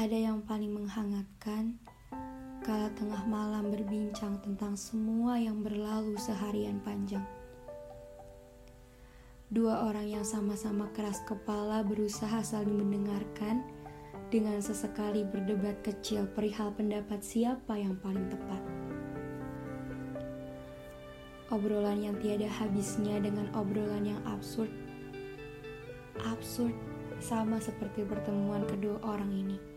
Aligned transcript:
Ada 0.00 0.16
yang 0.16 0.40
paling 0.48 0.72
menghangatkan 0.72 1.76
kala 2.64 2.88
tengah 2.96 3.20
malam 3.28 3.68
berbincang 3.68 4.40
tentang 4.40 4.72
semua 4.72 5.36
yang 5.36 5.60
berlalu 5.60 6.16
seharian 6.16 6.80
panjang. 6.80 7.20
Dua 9.52 9.84
orang 9.84 10.08
yang 10.08 10.24
sama-sama 10.24 10.88
keras 10.96 11.20
kepala 11.28 11.84
berusaha 11.84 12.40
saling 12.40 12.80
mendengarkan 12.80 13.60
dengan 14.32 14.56
sesekali 14.64 15.20
berdebat 15.20 15.76
kecil 15.84 16.24
perihal 16.32 16.72
pendapat 16.72 17.20
siapa 17.20 17.76
yang 17.76 17.92
paling 18.00 18.24
tepat. 18.32 18.62
Obrolan 21.52 22.00
yang 22.00 22.16
tiada 22.24 22.48
habisnya 22.48 23.20
dengan 23.20 23.52
obrolan 23.52 24.08
yang 24.16 24.22
absurd. 24.24 24.72
Absurd 26.24 26.72
sama 27.20 27.60
seperti 27.60 28.00
pertemuan 28.08 28.64
kedua 28.64 28.96
orang 29.04 29.28
ini. 29.28 29.69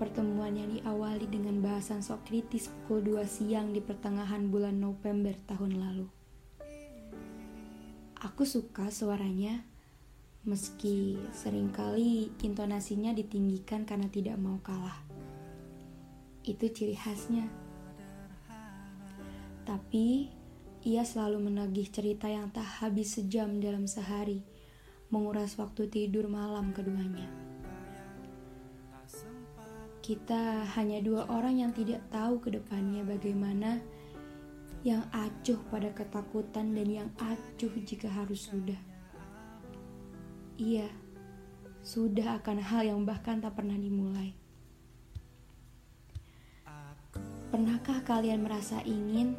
Pertemuan 0.00 0.56
yang 0.56 0.72
diawali 0.72 1.28
dengan 1.28 1.60
bahasan 1.60 2.00
sok 2.00 2.24
kritis 2.24 2.72
pukul 2.72 3.20
2 3.20 3.20
siang 3.28 3.76
di 3.76 3.84
pertengahan 3.84 4.48
bulan 4.48 4.80
November 4.80 5.36
tahun 5.44 5.76
lalu. 5.76 6.08
Aku 8.24 8.48
suka 8.48 8.88
suaranya, 8.88 9.60
meski 10.48 11.20
sering 11.36 11.68
kali 11.68 12.32
intonasinya 12.40 13.12
ditinggikan 13.12 13.84
karena 13.84 14.08
tidak 14.08 14.40
mau 14.40 14.56
kalah. 14.64 15.04
Itu 16.48 16.72
ciri 16.72 16.96
khasnya. 16.96 17.44
Tapi, 19.68 20.32
ia 20.80 21.04
selalu 21.04 21.52
menagih 21.52 21.92
cerita 21.92 22.24
yang 22.24 22.48
tak 22.48 22.64
habis 22.80 23.20
sejam 23.20 23.60
dalam 23.60 23.84
sehari, 23.84 24.40
menguras 25.12 25.60
waktu 25.60 25.92
tidur 25.92 26.24
malam 26.24 26.72
keduanya. 26.72 27.49
Kita 30.00 30.64
hanya 30.80 30.98
dua 31.04 31.28
orang 31.28 31.60
yang 31.60 31.72
tidak 31.76 32.00
tahu 32.08 32.40
ke 32.40 32.56
depannya 32.56 33.04
bagaimana 33.04 33.80
yang 34.80 35.04
acuh 35.12 35.60
pada 35.68 35.92
ketakutan 35.92 36.72
dan 36.72 36.88
yang 36.88 37.08
acuh 37.20 37.72
jika 37.84 38.08
harus 38.08 38.48
sudah. 38.48 38.80
Iya, 40.56 40.88
sudah 41.84 42.40
akan 42.40 42.60
hal 42.60 42.88
yang 42.88 43.04
bahkan 43.04 43.44
tak 43.44 43.60
pernah 43.60 43.76
dimulai. 43.76 44.32
Pernahkah 47.50 48.00
kalian 48.06 48.46
merasa 48.46 48.78
ingin 48.86 49.34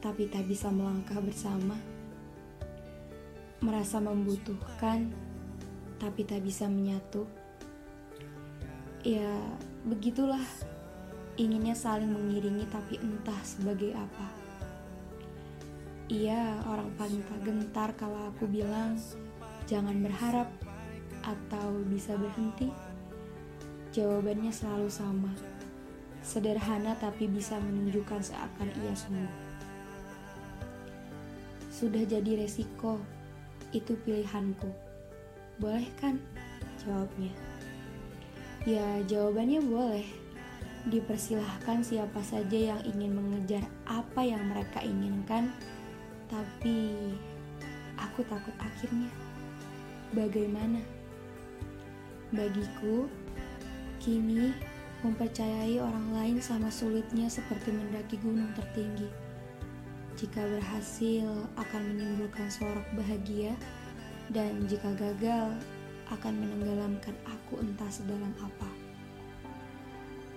tapi 0.00 0.26
tak 0.32 0.48
bisa 0.48 0.72
melangkah 0.72 1.20
bersama? 1.20 1.76
Merasa 3.62 4.02
membutuhkan 4.02 5.12
tapi 6.02 6.24
tak 6.24 6.40
bisa 6.40 6.66
menyatu? 6.66 7.28
Ya, 9.06 9.38
begitulah. 9.86 10.42
Inginnya 11.38 11.78
saling 11.78 12.10
mengiringi 12.10 12.66
tapi 12.66 12.98
entah 12.98 13.38
sebagai 13.46 13.94
apa. 13.94 14.26
Ia 16.10 16.58
orang 16.66 16.90
paling 16.98 17.22
tak 17.22 17.38
gentar 17.46 17.94
kalau 17.94 18.34
aku 18.34 18.50
bilang 18.50 18.98
jangan 19.70 19.94
berharap 20.02 20.50
atau 21.22 21.86
bisa 21.86 22.18
berhenti. 22.18 22.66
Jawabannya 23.94 24.50
selalu 24.50 24.90
sama. 24.90 25.30
Sederhana 26.26 26.98
tapi 26.98 27.30
bisa 27.30 27.62
menunjukkan 27.62 28.26
seakan 28.26 28.74
ia 28.82 28.94
sungguh. 28.98 29.34
Sudah 31.70 32.02
jadi 32.02 32.42
resiko, 32.42 32.98
itu 33.70 33.94
pilihanku. 34.02 34.66
Boleh 35.62 35.86
kan? 36.02 36.18
Jawabnya. 36.82 37.45
Ya, 38.66 38.98
jawabannya 39.06 39.62
boleh. 39.62 40.06
Dipersilahkan 40.90 41.86
siapa 41.86 42.18
saja 42.26 42.74
yang 42.74 42.82
ingin 42.82 43.14
mengejar 43.14 43.62
apa 43.86 44.26
yang 44.26 44.42
mereka 44.50 44.82
inginkan, 44.82 45.54
tapi 46.26 47.14
aku 47.94 48.26
takut 48.26 48.50
akhirnya. 48.58 49.06
Bagaimana? 50.10 50.82
Bagiku, 52.34 53.06
kini 54.02 54.50
mempercayai 55.06 55.78
orang 55.78 56.10
lain 56.10 56.36
sama 56.42 56.66
sulitnya 56.66 57.30
seperti 57.30 57.70
mendaki 57.70 58.18
gunung 58.18 58.50
tertinggi. 58.58 59.06
Jika 60.18 60.42
berhasil 60.42 61.30
akan 61.54 61.82
menimbulkan 61.94 62.50
sorak 62.50 62.86
bahagia, 62.98 63.54
dan 64.34 64.66
jika 64.66 64.90
gagal 64.98 65.54
akan 66.10 66.34
menenggelamkan 66.38 67.14
aku 67.26 67.58
entah 67.62 67.90
sedalam 67.90 68.32
apa. 68.38 68.70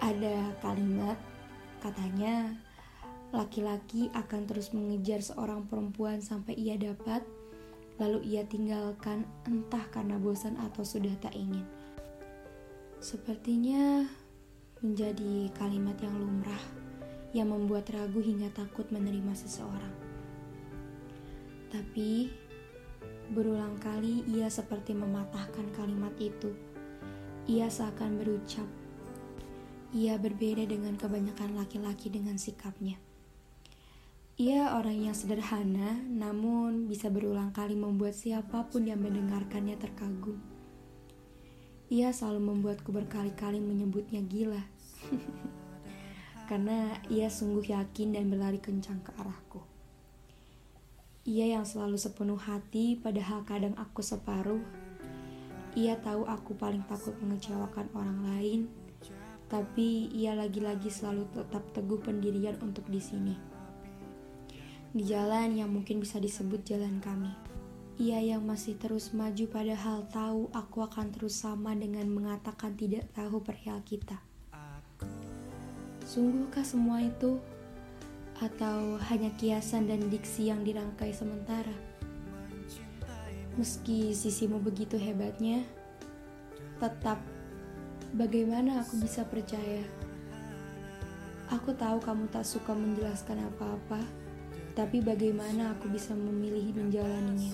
Ada 0.00 0.56
kalimat 0.64 1.18
katanya 1.84 2.56
laki-laki 3.30 4.10
akan 4.16 4.48
terus 4.48 4.72
mengejar 4.74 5.22
seorang 5.22 5.68
perempuan 5.68 6.18
sampai 6.24 6.56
ia 6.56 6.74
dapat, 6.74 7.22
lalu 8.00 8.24
ia 8.26 8.42
tinggalkan 8.48 9.28
entah 9.46 9.84
karena 9.92 10.16
bosan 10.16 10.56
atau 10.58 10.82
sudah 10.82 11.12
tak 11.20 11.36
ingin. 11.36 11.64
Sepertinya 13.00 14.04
menjadi 14.80 15.52
kalimat 15.56 15.96
yang 16.00 16.16
lumrah 16.16 16.64
yang 17.30 17.52
membuat 17.54 17.86
ragu 17.94 18.18
hingga 18.18 18.50
takut 18.50 18.88
menerima 18.90 19.32
seseorang. 19.36 19.94
Tapi 21.70 22.26
Berulang 23.30 23.78
kali 23.78 24.26
ia 24.26 24.50
seperti 24.50 24.90
mematahkan 24.90 25.70
kalimat 25.78 26.10
itu. 26.18 26.50
Ia 27.46 27.70
seakan 27.70 28.18
berucap, 28.18 28.66
ia 29.94 30.18
berbeda 30.18 30.66
dengan 30.66 30.98
kebanyakan 30.98 31.54
laki-laki 31.54 32.10
dengan 32.10 32.38
sikapnya. 32.38 32.98
Ia 34.34 34.74
orang 34.74 34.98
yang 34.98 35.14
sederhana, 35.14 35.94
namun 36.10 36.90
bisa 36.90 37.06
berulang 37.06 37.54
kali 37.54 37.78
membuat 37.78 38.18
siapa 38.18 38.66
pun 38.66 38.90
yang 38.90 38.98
mendengarkannya 38.98 39.78
terkagum. 39.78 40.42
Ia 41.86 42.10
selalu 42.10 42.50
membuatku 42.50 42.90
berkali-kali 42.90 43.62
menyebutnya 43.62 44.26
gila, 44.26 44.62
karena 46.50 46.98
ia 47.06 47.30
sungguh 47.30 47.74
yakin 47.74 48.14
dan 48.14 48.26
berlari 48.26 48.58
kencang 48.58 49.02
ke 49.06 49.14
arahku. 49.18 49.69
Ia 51.30 51.46
yang 51.46 51.62
selalu 51.62 51.94
sepenuh 51.94 52.42
hati, 52.42 52.98
padahal 52.98 53.46
kadang 53.46 53.78
aku 53.78 54.02
separuh. 54.02 54.58
Ia 55.78 55.94
tahu 56.02 56.26
aku 56.26 56.58
paling 56.58 56.82
takut 56.90 57.14
mengecewakan 57.22 57.86
orang 57.94 58.18
lain, 58.34 58.60
tapi 59.46 60.10
ia 60.10 60.34
lagi-lagi 60.34 60.90
selalu 60.90 61.30
tetap 61.30 61.62
teguh 61.70 62.02
pendirian 62.02 62.58
untuk 62.58 62.82
di 62.90 62.98
sini. 62.98 63.38
Di 64.90 65.06
jalan 65.06 65.54
yang 65.54 65.70
mungkin 65.70 66.02
bisa 66.02 66.18
disebut 66.18 66.66
jalan 66.66 66.98
kami. 66.98 67.30
Ia 68.02 68.34
yang 68.34 68.42
masih 68.42 68.74
terus 68.74 69.14
maju 69.14 69.46
padahal 69.46 70.10
tahu 70.10 70.50
aku 70.50 70.82
akan 70.82 71.14
terus 71.14 71.38
sama 71.38 71.78
dengan 71.78 72.10
mengatakan 72.10 72.74
tidak 72.74 73.06
tahu 73.14 73.38
perihal 73.38 73.78
kita. 73.86 74.18
Sungguhkah 76.02 76.66
semua 76.66 77.06
itu 77.06 77.38
atau 78.40 78.96
hanya 79.12 79.28
kiasan 79.36 79.84
dan 79.84 80.08
diksi 80.08 80.48
yang 80.48 80.64
dirangkai 80.64 81.12
sementara. 81.12 81.76
Meski 83.60 84.16
sisimu 84.16 84.56
begitu 84.56 84.96
hebatnya, 84.96 85.60
tetap 86.80 87.20
bagaimana 88.16 88.80
aku 88.80 88.96
bisa 89.04 89.28
percaya? 89.28 89.84
Aku 91.52 91.76
tahu 91.76 92.00
kamu 92.00 92.30
tak 92.32 92.48
suka 92.48 92.72
menjelaskan 92.72 93.44
apa-apa, 93.52 94.00
tapi 94.72 95.04
bagaimana 95.04 95.76
aku 95.76 95.92
bisa 95.92 96.16
memilih 96.16 96.72
menjalaninya? 96.72 97.52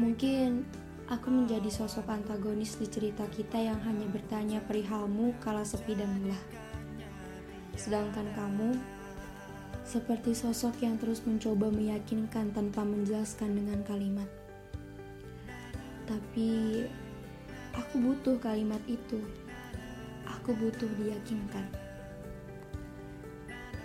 Mungkin 0.00 0.64
aku 1.12 1.28
menjadi 1.28 1.68
sosok 1.68 2.08
antagonis 2.08 2.80
di 2.80 2.88
cerita 2.88 3.28
kita 3.28 3.60
yang 3.60 3.76
hanya 3.84 4.08
bertanya 4.08 4.64
perihalmu 4.64 5.36
kala 5.44 5.66
sepi 5.66 5.92
dan 5.92 6.08
lelah. 6.24 6.42
Sedangkan 7.76 8.24
kamu 8.32 9.01
seperti 9.82 10.32
sosok 10.32 10.80
yang 10.80 10.96
terus 10.96 11.20
mencoba 11.28 11.68
meyakinkan 11.68 12.54
tanpa 12.56 12.86
menjelaskan 12.86 13.56
dengan 13.56 13.84
kalimat. 13.84 14.28
Tapi 16.08 16.82
aku 17.76 17.94
butuh 18.00 18.36
kalimat 18.40 18.80
itu. 18.88 19.20
Aku 20.24 20.56
butuh 20.56 20.88
diyakinkan. 20.98 21.64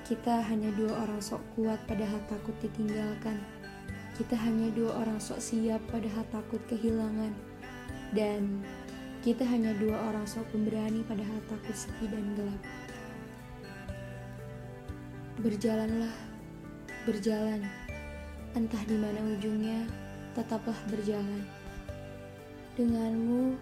Kita 0.08 0.40
hanya 0.48 0.72
dua 0.80 1.04
orang 1.04 1.20
sok 1.20 1.44
kuat 1.60 1.84
padahal 1.84 2.24
takut 2.32 2.56
ditinggalkan. 2.64 3.44
Kita 4.16 4.40
hanya 4.40 4.72
dua 4.72 5.04
orang 5.04 5.20
sok 5.20 5.44
siap 5.44 5.84
padahal 5.92 6.24
takut 6.32 6.64
kehilangan. 6.72 7.36
Dan 8.16 8.64
kita 9.28 9.44
hanya 9.44 9.76
dua 9.76 10.00
orang 10.08 10.24
sok 10.24 10.48
pemberani 10.56 11.04
padahal 11.04 11.36
takut 11.52 11.76
sepi 11.76 12.08
dan 12.08 12.24
gelap. 12.40 12.62
Berjalanlah, 15.38 16.16
berjalan. 17.06 17.62
Entah 18.58 18.82
di 18.90 18.98
mana 18.98 19.22
ujungnya, 19.38 19.86
tetaplah 20.34 20.78
berjalan. 20.90 21.46
Denganmu, 22.74 23.54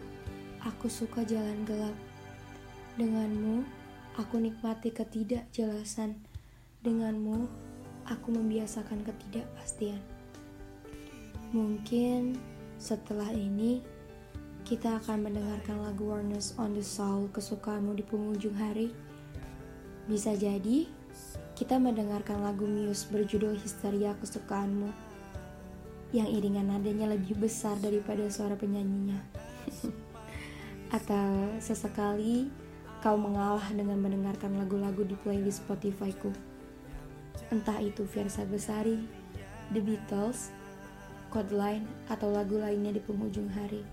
Aku 0.66 0.90
suka 0.90 1.22
jalan 1.22 1.62
gelap. 1.62 1.94
Denganmu, 2.98 3.62
aku 4.18 4.42
nikmati 4.42 4.90
ketidakjelasan. 4.90 6.18
Denganmu, 6.82 7.46
aku 8.10 8.34
membiasakan 8.34 9.06
ketidakpastian. 9.06 10.02
Mungkin 11.54 12.42
setelah 12.82 13.30
ini 13.30 13.86
kita 14.66 14.98
akan 15.06 15.30
mendengarkan 15.30 15.86
lagu 15.86 16.10
Warners 16.10 16.58
on 16.58 16.74
the 16.74 16.82
Soul 16.82 17.30
kesukaanmu 17.30 17.94
di 17.94 18.02
penghujung 18.02 18.58
hari. 18.58 18.90
Bisa 20.10 20.34
jadi 20.34 20.90
kita 21.56 21.80
mendengarkan 21.80 22.44
lagu 22.44 22.68
Muse 22.68 23.08
berjudul 23.08 23.56
Histeria 23.56 24.12
kesukaanmu 24.20 24.92
yang 26.12 26.28
iringan 26.28 26.68
nadanya 26.68 27.16
lebih 27.16 27.40
besar 27.40 27.80
daripada 27.80 28.28
suara 28.28 28.60
penyanyinya. 28.60 29.24
Atau 31.00 31.56
sesekali 31.64 32.52
kau 33.00 33.16
mengalah 33.16 33.72
dengan 33.72 34.04
mendengarkan 34.04 34.60
lagu-lagu 34.60 35.08
di 35.08 35.16
playlist 35.24 35.64
Spotify-ku. 35.64 36.36
Entah 37.56 37.80
itu 37.80 38.04
Versa 38.04 38.44
Besari, 38.44 39.00
The 39.72 39.80
Beatles, 39.80 40.52
Codeline, 41.32 41.88
atau 42.12 42.32
lagu 42.32 42.60
lainnya 42.60 42.96
di 42.96 43.02
penghujung 43.04 43.52
hari. 43.52 43.84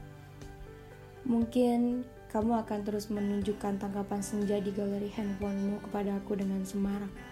Mungkin 1.27 2.07
kamu 2.31 2.65
akan 2.65 2.81
terus 2.87 3.11
menunjukkan 3.13 3.83
tangkapan 3.83 4.23
senja 4.25 4.57
di 4.63 4.73
galeri 4.73 5.11
handphonemu 5.13 5.79
kepada 5.85 6.17
aku 6.17 6.39
dengan 6.39 6.65
semarak. 6.65 7.32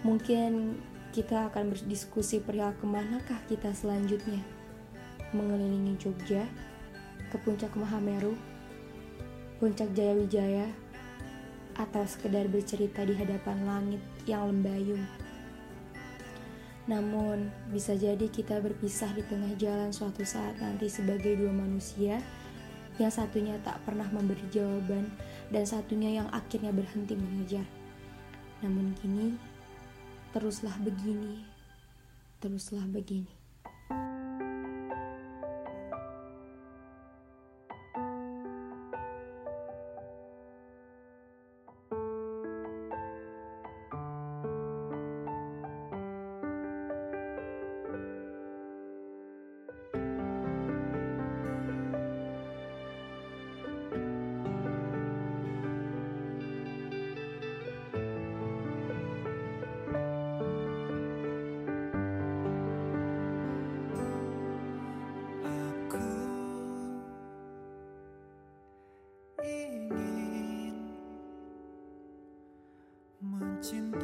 Mungkin 0.00 0.80
kita 1.10 1.52
akan 1.52 1.76
berdiskusi 1.76 2.40
perihal 2.40 2.72
ke 2.78 2.86
manakah 2.88 3.36
kita 3.50 3.74
selanjutnya. 3.76 4.40
Mengelilingi 5.36 5.98
Jogja, 6.00 6.48
ke 7.30 7.36
puncak 7.42 7.74
Mahameru, 7.76 8.34
puncak 9.60 9.92
Jayawijaya, 9.92 10.66
atau 11.78 12.02
sekedar 12.04 12.48
bercerita 12.50 13.04
di 13.06 13.14
hadapan 13.14 13.58
langit 13.64 14.02
yang 14.26 14.50
lembayung. 14.50 15.04
Namun, 16.90 17.52
bisa 17.70 17.94
jadi 17.94 18.26
kita 18.26 18.58
berpisah 18.58 19.14
di 19.14 19.22
tengah 19.22 19.54
jalan 19.54 19.94
suatu 19.94 20.26
saat 20.26 20.58
nanti 20.58 20.90
sebagai 20.90 21.38
dua 21.38 21.54
manusia, 21.54 22.18
yang 22.98 23.12
satunya 23.12 23.56
tak 23.62 23.78
pernah 23.86 24.04
memberi 24.10 24.42
jawaban 24.50 25.08
dan 25.48 25.64
satunya 25.64 26.20
yang 26.20 26.28
akhirnya 26.34 26.74
berhenti 26.74 27.14
mengejar. 27.14 27.64
Namun 28.60 28.92
kini, 28.98 29.38
teruslah 30.30 30.78
begini, 30.78 31.42
teruslah 32.38 32.86
begini. 32.86 33.39
siento. 73.70 73.99